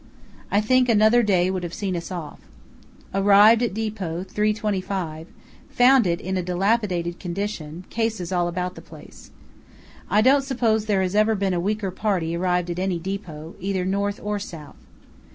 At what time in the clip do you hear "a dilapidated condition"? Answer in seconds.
6.37-7.85